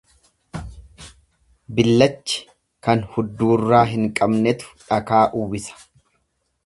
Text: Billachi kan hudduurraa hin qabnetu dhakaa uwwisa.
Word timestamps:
Billachi 1.79 2.39
kan 2.87 3.03
hudduurraa 3.17 3.85
hin 3.93 4.09
qabnetu 4.21 4.75
dhakaa 4.89 5.25
uwwisa. 5.43 5.79